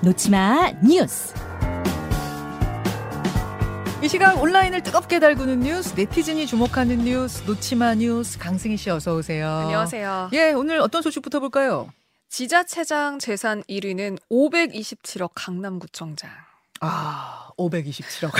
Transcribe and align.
놓치마 0.00 0.72
뉴스. 0.84 1.34
이 4.00 4.08
시각 4.08 4.40
온라인을 4.40 4.84
뜨겁게 4.84 5.18
달구는 5.18 5.58
뉴스, 5.60 5.94
네티즌이 5.96 6.46
주목하는 6.46 6.98
뉴스, 6.98 7.42
놓치마 7.42 7.96
뉴스, 7.96 8.38
강승희 8.38 8.76
씨 8.76 8.90
어서 8.90 9.16
오세요. 9.16 9.48
안녕하세요. 9.48 10.30
예, 10.34 10.52
오늘 10.52 10.78
어떤 10.78 11.02
소식부터 11.02 11.40
볼까요? 11.40 11.88
지자체장 12.28 13.18
재산 13.18 13.64
1위는 13.64 14.18
527억 14.30 15.30
강남구청장. 15.34 16.30
아, 16.80 17.47
527억. 17.58 18.30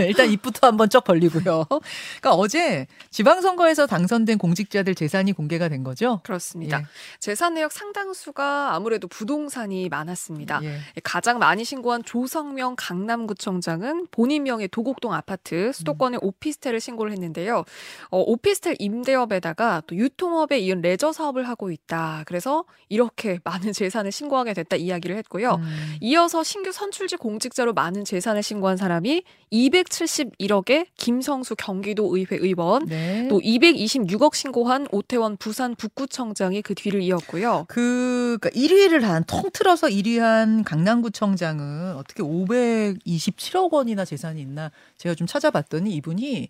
일단 0.00 0.30
입부터 0.30 0.66
한번 0.66 0.88
쩍 0.88 1.04
벌리고요. 1.04 1.64
그러니까 1.68 2.32
어제 2.32 2.86
지방선거에서 3.10 3.86
당선된 3.86 4.38
공직자들 4.38 4.94
재산이 4.94 5.32
공개가 5.32 5.68
된 5.68 5.84
거죠? 5.84 6.20
그렇습니다. 6.24 6.80
예. 6.80 6.84
재산 7.20 7.54
내역 7.54 7.72
상당수가 7.72 8.74
아무래도 8.74 9.06
부동산이 9.06 9.88
많았습니다. 9.88 10.60
예. 10.64 10.78
가장 11.04 11.38
많이 11.38 11.64
신고한 11.64 12.02
조성명 12.04 12.74
강남구청장은 12.76 14.08
본인 14.10 14.44
명의 14.44 14.68
도곡동 14.68 15.12
아파트 15.12 15.72
수도권의 15.72 16.20
오피스텔을 16.22 16.80
신고를 16.80 17.12
했는데요. 17.12 17.64
어, 18.10 18.18
오피스텔 18.18 18.76
임대업에다가 18.78 19.82
또 19.86 19.96
유통업에 19.96 20.58
이은 20.58 20.80
레저 20.80 21.12
사업을 21.12 21.48
하고 21.48 21.70
있다. 21.70 22.24
그래서 22.26 22.64
이렇게 22.88 23.38
많은 23.44 23.72
재산을 23.72 24.10
신고하게 24.10 24.54
됐다 24.54 24.76
이야기를 24.76 25.16
했고요. 25.18 25.56
음. 25.56 25.96
이어서 26.00 26.42
신규 26.42 26.72
선출직 26.72 27.18
공직자로 27.18 27.74
많은 27.74 28.04
재산을 28.04 28.42
신고 28.42 28.53
한 28.62 28.76
사람이 28.76 29.22
271억의 29.52 30.86
김성수 30.96 31.56
경기도 31.56 32.16
의회 32.16 32.36
의원, 32.36 32.84
네. 32.86 33.26
또 33.28 33.40
226억 33.40 34.34
신고한 34.34 34.88
오태원 34.90 35.36
부산 35.36 35.74
북구청장이 35.74 36.62
그 36.62 36.74
뒤를 36.74 37.02
이었고요. 37.02 37.64
그, 37.68 38.38
그러니까 38.40 38.50
1위를 38.50 39.02
한, 39.02 39.24
통 39.24 39.50
틀어서 39.52 39.88
1위 39.88 40.18
한 40.18 40.64
강남구청장은 40.64 41.96
어떻게 41.96 42.22
527억 42.22 43.72
원이나 43.72 44.04
재산이 44.04 44.40
있나 44.40 44.70
제가 44.98 45.14
좀 45.14 45.26
찾아봤더니 45.26 45.92
이분이 45.94 46.48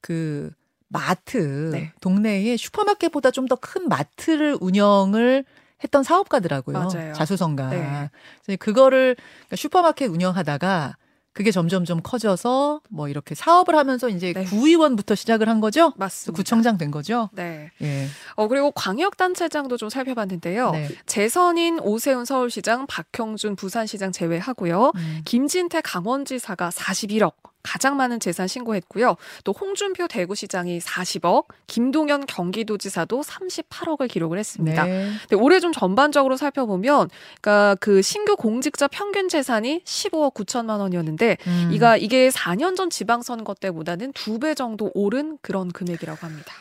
그 0.00 0.50
마트, 0.88 1.70
네. 1.72 1.92
동네에 2.00 2.56
슈퍼마켓보다 2.56 3.30
좀 3.30 3.46
더 3.48 3.56
큰 3.56 3.88
마트를 3.88 4.56
운영을 4.60 5.44
했던 5.82 6.02
사업가더라고요. 6.02 6.78
맞아요. 6.78 7.12
자수성가. 7.14 7.68
네. 7.70 8.10
그래서 8.44 8.56
그거를 8.58 9.16
그러니까 9.16 9.56
슈퍼마켓 9.56 10.08
운영하다가 10.10 10.96
그게 11.34 11.50
점점점 11.50 12.00
커져서 12.02 12.80
뭐 12.88 13.08
이렇게 13.08 13.34
사업을 13.34 13.74
하면서 13.74 14.08
이제 14.08 14.32
네. 14.32 14.44
구의원부터 14.44 15.16
시작을 15.16 15.48
한 15.48 15.60
거죠. 15.60 15.92
맞습니다. 15.96 16.36
구청장 16.36 16.78
된 16.78 16.92
거죠. 16.92 17.28
네. 17.32 17.72
예. 17.82 18.06
어 18.36 18.46
그리고 18.46 18.70
광역단체장도 18.70 19.76
좀 19.76 19.88
살펴봤는데요. 19.90 20.70
네. 20.70 20.88
재선인 21.06 21.80
오세훈 21.80 22.24
서울시장, 22.24 22.86
박형준 22.86 23.56
부산시장 23.56 24.12
제외하고요. 24.12 24.92
음. 24.94 25.20
김진태 25.24 25.80
강원지사가 25.80 26.70
41억 26.70 27.32
가장 27.64 27.96
많은 27.96 28.20
재산 28.20 28.46
신고했고요. 28.46 29.16
또 29.42 29.52
홍준표 29.52 30.06
대구시장이 30.06 30.78
40억, 30.78 31.46
김동연 31.66 32.26
경기도지사도 32.26 33.22
38억을 33.22 34.08
기록을 34.08 34.38
했습니다. 34.38 34.84
네. 34.84 35.10
근데 35.28 35.42
올해 35.42 35.58
좀 35.58 35.72
전반적으로 35.72 36.36
살펴보면, 36.36 37.08
그러니까 37.40 37.76
그 37.80 38.02
신규 38.02 38.36
공직자 38.36 38.86
평균 38.88 39.28
재산이 39.28 39.82
15억 39.84 40.34
9천만 40.34 40.78
원이었는데, 40.78 41.38
음. 41.46 41.70
이가 41.72 41.96
이게 41.96 42.28
4년 42.28 42.76
전 42.76 42.90
지방선거 42.90 43.54
때보다는 43.54 44.12
두 44.12 44.38
배 44.38 44.54
정도 44.54 44.90
오른 44.94 45.38
그런 45.40 45.70
금액이라고 45.72 46.26
합니다. 46.26 46.52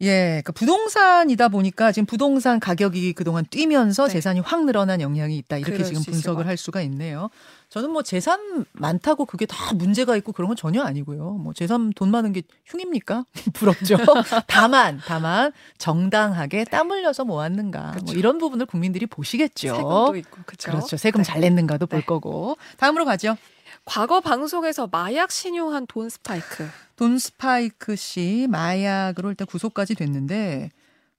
예, 0.00 0.42
그 0.44 0.52
부동산이다 0.52 1.48
보니까 1.48 1.90
지금 1.90 2.06
부동산 2.06 2.60
가격이 2.60 3.14
그동안 3.14 3.44
뛰면서 3.50 4.06
네. 4.06 4.12
재산이 4.12 4.40
확 4.40 4.64
늘어난 4.64 5.00
영향이 5.00 5.36
있다. 5.38 5.58
이렇게 5.58 5.82
지금 5.82 6.02
분석을 6.02 6.46
할 6.46 6.56
수가 6.56 6.82
있네요. 6.82 7.30
저는 7.68 7.90
뭐 7.90 8.02
재산 8.02 8.64
많다고 8.72 9.26
그게 9.26 9.44
다 9.44 9.74
문제가 9.74 10.16
있고 10.16 10.30
그런 10.32 10.48
건 10.48 10.56
전혀 10.56 10.82
아니고요. 10.82 11.32
뭐 11.32 11.52
재산 11.52 11.92
돈 11.94 12.12
많은 12.12 12.32
게 12.32 12.42
흉입니까? 12.64 13.24
부럽죠. 13.54 13.96
다만, 14.46 15.00
다만 15.04 15.52
정당하게 15.78 16.64
땀 16.64 16.90
흘려서 16.92 17.24
모았는가. 17.24 17.82
뭐 17.82 17.92
그쵸. 17.94 18.14
이런 18.14 18.38
부분을 18.38 18.66
국민들이 18.66 19.04
보시겠죠. 19.06 19.74
세금도 19.74 20.16
있고, 20.16 20.38
그렇죠? 20.46 20.70
그렇죠. 20.70 20.96
세금 20.96 21.24
잘 21.24 21.40
냈는가도 21.40 21.86
볼 21.86 22.00
네. 22.00 22.06
거고. 22.06 22.56
다음으로 22.76 23.04
가죠. 23.04 23.36
과거 23.84 24.20
방송에서 24.20 24.86
마약 24.86 25.30
신용한 25.30 25.86
돈 25.86 26.08
스파이크. 26.08 26.68
돈 26.96 27.18
스파이크 27.18 27.96
씨 27.96 28.46
마약으로 28.50 29.30
일단 29.30 29.46
구속까지 29.46 29.94
됐는데 29.94 30.70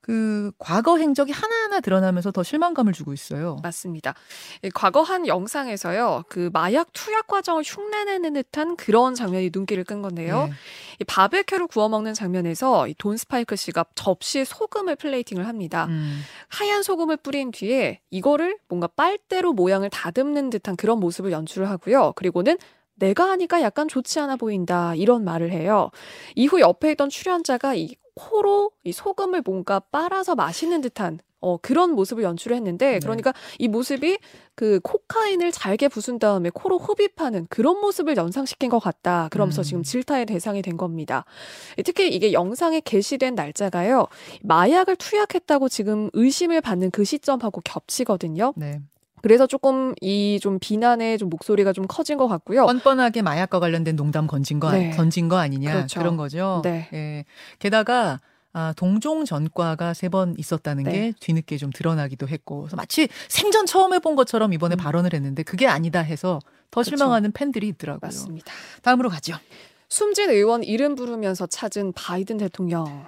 그 0.02 0.52
과거 0.58 0.98
행적이 0.98 1.32
하나하나 1.34 1.80
드러나면서 1.82 2.32
더 2.32 2.42
실망감을 2.44 2.94
주고 2.94 3.12
있어요. 3.14 3.58
맞습니다. 3.62 4.16
이 4.64 4.70
과거 4.70 5.02
한 5.02 5.28
영상에서요, 5.28 6.24
그 6.30 6.50
마약 6.54 6.94
투약 6.94 7.28
과정을 7.28 7.64
흉내내는 7.66 8.34
듯한 8.34 8.76
그런 8.78 9.14
장면이 9.14 9.50
눈길을 9.54 9.84
끈 9.84 10.02
건데요. 10.02 10.46
네. 10.48 10.52
이 11.02 11.04
바베큐를 11.04 11.68
구워 11.68 11.90
먹는 11.90 12.14
장면에서 12.14 12.88
이 12.88 12.94
돈 13.00 13.16
스파이크 13.18 13.56
씨가 13.56 13.86
접시에 13.96 14.44
소금을 14.44 14.96
plating을 14.98 15.48
합니다. 15.48 15.86
음. 15.86 16.22
하얀 16.50 16.84
소금을 16.84 17.18
뿌린 17.18 17.52
뒤에 17.52 18.02
이거를 18.10 18.58
뭔가 18.68 18.88
빨대로 18.88 19.54
모양을 19.54 19.90
다듬는 19.90 20.50
듯한 20.50 20.76
그런 20.76 21.00
모습을 21.00 21.32
연출을 21.32 21.70
하고요. 21.70 22.14
그리고는 22.16 22.58
내가 22.96 23.30
하니까 23.30 23.62
약간 23.62 23.88
좋지 23.88 24.20
않아 24.20 24.36
보인다 24.36 24.94
이런 24.96 25.24
말을 25.24 25.52
해요. 25.52 25.92
이후 26.36 26.60
옆에 26.60 26.92
있던 26.92 27.10
출연자가 27.10 27.76
이 27.76 27.96
코로 28.20 28.72
이 28.84 28.92
소금을 28.92 29.42
뭔가 29.46 29.80
빨아서 29.80 30.36
마시는 30.36 30.82
듯한 30.82 31.20
어 31.42 31.56
그런 31.56 31.92
모습을 31.92 32.24
연출을 32.24 32.58
했는데 32.58 32.94
네. 32.94 33.00
그러니까 33.00 33.34
이 33.60 33.70
모습이 33.70 34.18
그 34.56 34.82
코카인을 34.84 35.54
잘게 35.54 35.88
부순 35.88 36.20
다음에 36.20 36.50
코로 36.50 36.78
흡입하는 36.78 37.48
그런 37.50 37.80
모습을 37.80 38.18
연상시킨 38.18 38.70
것 38.70 38.80
같다. 38.80 39.30
그러면서 39.32 39.62
음. 39.62 39.64
지금 39.64 39.84
질타의 39.84 40.26
대상이 40.26 40.62
된 40.62 40.76
겁니다. 40.76 41.24
특히 41.86 42.14
이게 42.14 42.34
영상에 42.34 42.82
게시된 42.82 43.36
날짜가요. 43.36 44.08
마약을 44.44 44.98
투약했다고 44.98 45.70
지금 45.70 46.10
의심을 46.12 46.60
받는 46.60 46.92
그 46.92 47.06
시점하고 47.06 47.62
겹치거든요. 47.64 48.54
네. 48.58 48.82
그래서 49.22 49.48
조금 49.48 49.94
이 50.02 50.40
좀 50.42 50.58
비난의 50.60 51.18
좀 51.18 51.30
목소리가 51.30 51.74
좀 51.74 51.86
커진 51.88 52.18
것 52.18 52.28
같고요. 52.28 52.66
뻔뻔하게 52.66 53.22
마약과 53.22 53.60
관련된 53.60 53.96
농담 53.96 54.26
건진 54.28 54.60
거 54.60 54.72
네. 54.72 54.92
던진 54.92 55.28
거 55.28 55.38
아니냐 55.38 55.74
그렇죠. 55.74 56.02
런 56.04 56.16
거죠. 56.18 56.62
네. 56.64 56.88
예. 56.94 57.26
게다가 57.60 58.20
아, 58.54 58.74
동종 58.78 59.26
전과가 59.26 59.94
세 59.94 60.10
번 60.10 60.34
있었다는 60.38 60.84
네. 60.86 60.92
게 60.92 61.14
뒤늦게 61.20 61.58
좀 61.58 61.72
드러나기도 61.72 62.28
했고 62.28 62.62
그래서 62.62 62.76
마치 62.76 63.08
생전 63.28 63.66
처음 63.66 63.94
해본 63.94 64.16
것처럼 64.16 64.54
이번에 64.54 64.76
음. 64.76 64.78
발언을 64.78 65.14
했는데 65.14 65.44
그게 65.44 65.68
아니다 65.68 66.00
해서 66.00 66.40
더 66.72 66.82
그렇죠. 66.82 66.90
실망하는 66.98 67.32
팬들이 67.32 67.68
있더라고요. 67.70 68.00
맞습니다. 68.08 68.52
다음으로 68.82 69.10
가죠. 69.10 69.36
숨진 69.90 70.30
의원 70.30 70.64
이름 70.64 70.96
부르면서 70.96 71.46
찾은 71.48 71.94
바이든 71.94 72.38
대통령. 72.38 73.06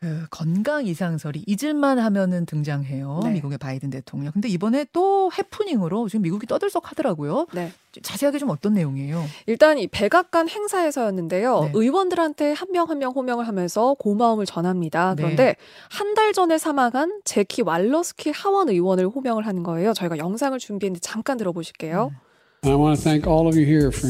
그 0.00 0.26
건강 0.30 0.86
이상설이 0.86 1.44
잊을만 1.46 1.98
하면은 1.98 2.46
등장해요. 2.46 3.20
네. 3.22 3.32
미국의 3.32 3.58
바이든 3.58 3.90
대통령. 3.90 4.32
근데 4.32 4.48
이번에 4.48 4.86
또 4.94 5.30
해프닝으로 5.36 6.08
지금 6.08 6.22
미국이 6.22 6.46
떠들썩 6.46 6.90
하더라고요. 6.90 7.46
네. 7.52 7.70
자세하게 8.00 8.38
좀 8.38 8.48
어떤 8.48 8.72
내용이에요? 8.72 9.22
일단 9.46 9.76
이 9.76 9.86
백악관 9.88 10.48
행사에서였는데요. 10.48 11.60
네. 11.64 11.72
의원들한테 11.74 12.52
한 12.54 12.70
명 12.70 12.88
한명 12.88 13.12
호명을 13.12 13.46
하면서 13.46 13.92
고마움을 13.94 14.46
전합니다. 14.46 15.14
네. 15.16 15.22
그런데 15.22 15.56
한 15.90 16.14
달 16.14 16.32
전에 16.32 16.56
사망한 16.58 17.20
제키 17.24 17.62
왈러스키 17.62 18.30
하원 18.30 18.68
의원을 18.70 19.06
호명을 19.06 19.46
하는 19.46 19.62
거예요. 19.62 19.92
저희가 19.92 20.16
영상을 20.18 20.58
준비했는데 20.58 21.00
잠깐 21.00 21.36
들어보실게요. 21.36 21.98
And 22.00 22.16
I 22.63 22.73
want 22.73 22.97
to 22.97 23.01
thank 23.01 23.27
all 23.27 23.47
of 23.47 23.55
you 23.55 23.65
here 23.65 23.91
for 23.91 24.07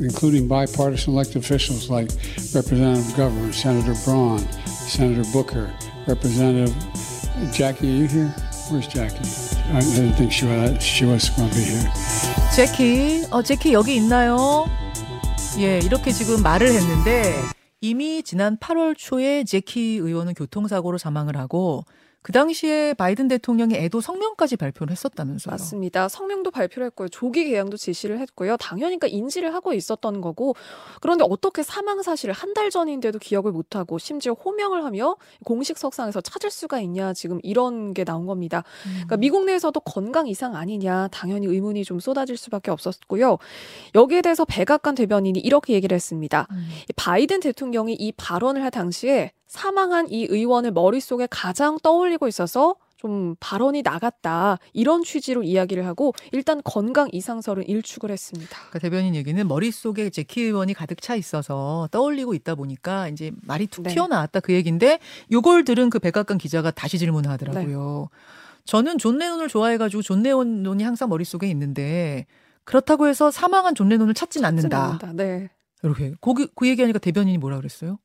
including 0.00 0.48
bipartisan 0.48 1.12
elected 1.12 1.36
officials 1.36 1.90
like 1.90 2.08
Representative 2.54 3.14
Governor, 3.16 3.52
Senator 3.52 3.94
Braun, 4.04 4.38
Senator 4.66 5.24
Booker, 5.30 5.70
Representative 6.06 6.74
Jackie. 7.52 7.88
Are 7.92 7.96
you 7.96 8.06
here? 8.06 8.34
Where's 8.70 8.86
Jackie? 8.86 9.28
I 9.72 9.80
didn't 9.80 10.14
think 10.14 10.32
she 10.32 10.46
was, 10.46 10.82
she 10.82 11.04
was 11.04 11.28
going 11.30 11.50
to 11.50 11.56
be 11.56 11.62
here. 11.64 11.90
제키, 12.54 13.26
어, 13.30 13.42
제키 13.42 13.74
여기 13.74 13.96
있나요? 13.96 14.64
예, 15.58 15.78
이렇게 15.78 16.10
지금 16.12 16.42
말을 16.42 16.68
했는데 16.68 17.34
이미 17.80 18.22
지난 18.22 18.56
8월 18.56 18.96
초에 18.96 19.44
제키 19.44 19.96
의원은 19.96 20.34
교통사고로 20.34 20.98
사망을 20.98 21.36
하고 21.36 21.84
그 22.23 22.31
당시에 22.31 22.93
바이든 22.93 23.27
대통령이 23.27 23.75
애도 23.75 24.01
성명까지 24.01 24.55
발표를 24.55 24.91
했었다면서요. 24.91 25.51
맞습니다. 25.51 26.07
성명도 26.07 26.49
발표를 26.49 26.87
했고요. 26.87 27.09
조기 27.09 27.45
개양도 27.45 27.77
지시를 27.77 28.19
했고요. 28.19 28.55
당연히 28.57 28.97
그러니까 28.97 29.07
인지를 29.07 29.53
하고 29.53 29.73
있었던 29.73 30.21
거고 30.21 30.55
그런데 31.01 31.25
어떻게 31.29 31.61
사망 31.63 32.01
사실을 32.01 32.33
한 32.33 32.53
달 32.53 32.69
전인데도 32.69 33.17
기억을 33.17 33.51
못하고 33.51 33.97
심지어 33.97 34.33
호명을 34.33 34.85
하며 34.85 35.15
공식 35.43 35.77
석상에서 35.79 36.21
찾을 36.21 36.51
수가 36.51 36.79
있냐 36.81 37.11
지금 37.13 37.39
이런 37.41 37.95
게 37.95 38.03
나온 38.03 38.27
겁니다. 38.27 38.63
그러니까 38.83 39.17
미국 39.17 39.45
내에서도 39.45 39.79
건강 39.79 40.27
이상 40.27 40.55
아니냐 40.55 41.07
당연히 41.11 41.47
의문이 41.47 41.83
좀 41.83 41.99
쏟아질 41.99 42.37
수밖에 42.37 42.69
없었고요. 42.69 43.39
여기에 43.95 44.21
대해서 44.21 44.45
백악관 44.45 44.93
대변인이 44.93 45.39
이렇게 45.39 45.73
얘기를 45.73 45.95
했습니다. 45.95 46.47
음. 46.51 46.69
이 46.87 46.93
바이든 46.95 47.39
대통령이 47.39 47.93
이 47.95 48.11
발언을 48.11 48.61
할 48.63 48.69
당시에 48.69 49.31
사망한 49.53 50.09
이 50.09 50.25
의원을 50.25 50.71
머릿속에 50.71 51.27
가장 51.29 51.77
떠올리고 51.77 52.27
있어서 52.27 52.75
좀 52.97 53.35
발언이 53.39 53.83
나갔다 53.83 54.57
이런 54.73 55.03
취지로 55.03 55.43
이야기를 55.43 55.85
하고 55.85 56.11
일단 56.31 56.59
건강 56.63 57.07
이상설은 57.11 57.67
일축을 57.67 58.09
했습니다. 58.09 58.49
그러니까 58.49 58.79
대변인 58.79 59.13
얘기는 59.13 59.47
머릿속에 59.47 60.09
재키 60.09 60.41
의원이 60.41 60.73
가득 60.73 61.03
차 61.03 61.13
있어서 61.15 61.87
떠올리고 61.91 62.33
있다 62.33 62.55
보니까 62.55 63.09
이제 63.09 63.31
말이 63.43 63.67
툭 63.67 63.83
네. 63.83 63.93
튀어나왔다 63.93 64.39
그 64.39 64.53
얘기인데 64.53 64.97
요걸 65.31 65.65
들은 65.65 65.91
그 65.91 65.99
백악관 65.99 66.39
기자가 66.39 66.71
다시 66.71 66.97
질문하더라고요. 66.97 68.09
저는 68.65 68.97
존 68.97 69.19
레논을 69.19 69.49
좋아해가지고 69.49 70.01
존 70.01 70.23
레논이 70.23 70.83
항상 70.83 71.09
머릿속에 71.09 71.47
있는데 71.49 72.25
그렇다고 72.63 73.07
해서 73.07 73.29
사망한 73.29 73.75
존 73.75 73.87
레논을 73.89 74.15
찾진 74.15 74.45
않는다. 74.45 74.83
않는다. 74.83 75.13
네. 75.13 75.51
이렇게 75.83 76.13
거기 76.21 76.47
그 76.55 76.67
얘기하니까 76.67 76.97
대변인이 76.97 77.37
뭐라 77.37 77.57
그랬어요? 77.57 77.99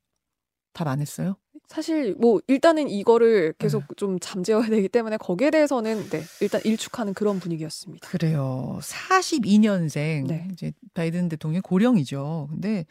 답 0.73 0.87
안 0.87 0.99
했어요? 1.01 1.35
사실 1.67 2.15
뭐 2.15 2.39
일단은 2.47 2.89
이거를 2.89 3.53
계속 3.59 3.81
네. 3.81 3.95
좀 3.95 4.19
잠재워야 4.19 4.69
되기 4.69 4.89
때문에 4.89 5.17
거기에 5.17 5.51
대해서는 5.51 6.09
네 6.09 6.23
일단 6.41 6.61
일축하는 6.63 7.13
그런 7.13 7.39
분위기였습니다. 7.39 8.07
그래요. 8.07 8.79
42년생 8.81 10.27
네. 10.27 10.47
이제 10.51 10.71
바이든 10.95 11.29
대통령 11.29 11.61
고령이죠. 11.61 12.47
근데 12.49 12.85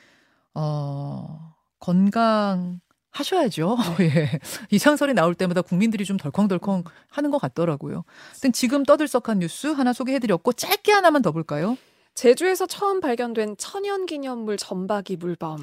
어 0.55 1.55
건강 1.81 2.81
하셔야죠. 3.11 3.77
예. 4.01 4.39
이상설이 4.71 5.13
나올 5.15 5.35
때마다 5.35 5.61
국민들이 5.63 6.05
좀 6.05 6.17
덜컹덜컹 6.17 6.85
하는 7.11 7.31
것 7.33 7.39
같더라고요. 7.41 8.05
하여튼 8.31 8.53
지금 8.53 8.85
떠들썩한 8.85 9.41
뉴스 9.41 9.67
하나 9.69 9.93
소개해드렸고 9.93 10.53
짧게 10.53 10.93
하나만 10.93 11.23
더 11.23 11.33
볼까요? 11.33 11.77
제주에서 12.15 12.67
처음 12.67 13.01
발견된 13.01 13.57
천연기념물 13.57 14.57
점박이 14.57 15.17
물범. 15.17 15.59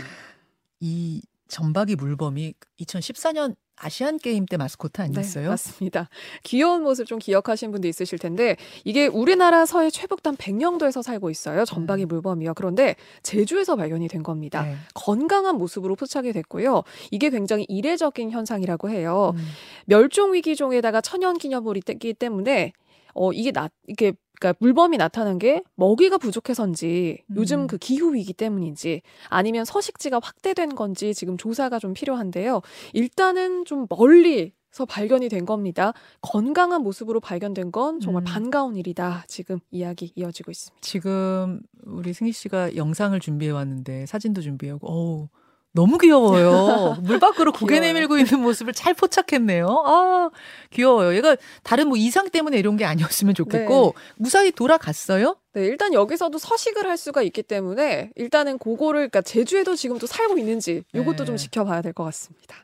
이 0.82 1.22
점박이 1.48 1.96
물범이 1.96 2.54
2014년 2.82 3.56
아시안 3.78 4.18
게임 4.18 4.46
때 4.46 4.58
마스코트 4.58 5.02
아니었어요? 5.02 5.44
네, 5.44 5.50
맞습니다. 5.50 6.10
귀여운 6.44 6.84
모습 6.84 7.06
좀 7.06 7.20
기억하신 7.20 7.72
분도 7.72 7.88
있으실 7.88 8.18
텐데 8.18 8.56
이게 8.84 9.08
우리나라 9.08 9.66
서해 9.66 9.90
최북단 9.90 10.38
백령도에서 10.38 11.02
살고 11.02 11.30
있어요. 11.30 11.66
점박이 11.66 12.06
물범이요. 12.06 12.54
그런데 12.54 12.96
제주에서 13.24 13.76
발견이 13.76 14.08
된 14.08 14.24
겁니다. 14.24 14.64
네. 14.64 14.76
건강한 14.94 15.58
모습으로 15.58 15.96
포착이 15.96 16.32
됐고요. 16.32 16.84
이게 17.12 17.30
굉장히 17.30 17.66
이례적인 17.68 18.32
현상이라고 18.32 18.90
해요. 18.90 19.34
음. 19.36 19.46
멸종 19.86 20.34
위기종에다가 20.34 21.02
천연 21.02 21.38
기념물이 21.38 21.82
있기 21.88 22.14
때문에 22.14 22.72
어 23.14 23.32
이게 23.34 23.52
나 23.52 23.70
이게 23.88 24.14
그러니까 24.46 24.58
물범이 24.60 24.98
나타난 24.98 25.40
게 25.40 25.64
먹이가 25.76 26.18
부족해서인지 26.20 27.24
음. 27.32 27.36
요즘 27.36 27.68
그 27.68 27.78
기후 27.78 28.14
위기 28.14 28.34
때문인지 28.34 29.02
아니면 29.30 29.66
서식지가 29.66 30.20
확대된 30.22 30.76
건지 30.76 31.14
지금 31.14 31.38
조사가 31.38 31.80
좀 31.80 31.94
필요한데요. 31.94 32.62
일단은 32.94 33.66
좀 33.66 33.88
멀리 33.90 34.54
서 34.72 34.84
발견이 34.86 35.30
된 35.30 35.46
겁니다. 35.46 35.94
건강한 36.20 36.82
모습으로 36.82 37.22
발견된 37.22 37.72
건 37.72 38.02
정말 38.02 38.24
음. 38.24 38.26
반가운 38.26 38.76
일이다. 38.76 39.24
지금 39.30 39.60
이야기 39.72 40.12
이어지고 40.16 40.52
있습니다. 40.52 40.82
지금 40.82 41.62
우리 41.86 42.12
승희 42.12 42.34
씨가 42.34 42.76
영상을 42.76 43.18
준비해 43.22 43.52
왔는데 43.54 44.06
사진도 44.06 44.42
준비하고 44.42 44.86
어우 44.86 45.30
너무 45.75 45.98
귀여워요. 45.98 46.95
물 47.04 47.19
밖으로 47.19 47.51
고개. 47.51 47.81
내밀고 47.81 48.18
있는 48.18 48.39
모습을 48.39 48.72
잘 48.74 48.94
포착했네요. 48.94 49.68
아, 49.86 50.30
귀여워요. 50.72 51.13
얘가 51.16 51.36
다른 51.63 51.89
뭐 51.89 51.98
이상 51.98 52.30
때문에 52.30 52.57
이런 52.57 52.77
게 52.77 52.86
아니었으면 52.86 53.36
좋겠고 53.36 53.94
무사히 54.16 54.51
돌아갔어요? 54.51 55.36
네, 55.54 55.66
일단 55.66 55.94
여기서도 55.94 56.38
서식을 56.38 56.88
할 56.88 56.95
수가 56.98 57.22
있기 57.24 57.44
때문에 57.44 58.12
일단은 58.16 58.57
그거를 58.57 59.01
그러니까 59.10 59.22
제주에도 59.22 59.75
지금 59.75 60.00
또 60.00 60.07
살고 60.07 60.38
있는지 60.38 60.83
이것도 60.94 61.18
네. 61.18 61.25
좀 61.25 61.38
지켜봐야 61.38 61.81
될 61.81 61.92
것 61.94 62.06
같습니다. 62.06 62.56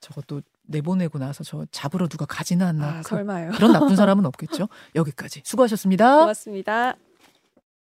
저것도 0.00 0.42
내보내고 0.64 1.18
나서 1.18 1.44
저 1.44 1.64
잡으러 1.70 2.08
누가 2.08 2.24
가지는 2.26 2.66
않나. 2.66 2.86
아, 2.88 3.00
그, 3.02 3.10
설마요. 3.10 3.52
그런 3.52 3.72
나쁜 3.72 3.94
사람은 3.96 4.26
없겠죠. 4.26 4.68
여기까지 4.96 5.42
수고하셨습니다. 5.44 6.18
고맙습니다. 6.20 6.96